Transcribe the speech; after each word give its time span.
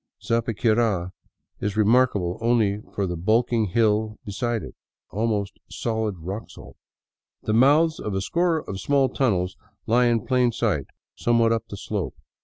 Zapiquira 0.23 1.11
is 1.59 1.77
remarkable 1.77 2.39
only 2.41 2.79
for 2.95 3.05
the 3.05 3.15
bulking 3.15 3.65
hill 3.65 4.17
beside 4.25 4.63
it, 4.63 4.73
almost 5.11 5.59
solid 5.69 6.15
rock 6.17 6.49
salt. 6.49 6.75
The 7.43 7.53
mouths 7.53 7.99
of 7.99 8.15
a 8.15 8.21
score 8.21 8.67
of 8.67 8.79
small 8.81 9.09
tunnels 9.09 9.57
lie 9.85 10.05
in 10.07 10.25
plain 10.25 10.53
sight 10.53 10.87
somewhat 11.15 11.51
up 11.53 11.67
the 11.67 11.77
slope. 11.77 12.15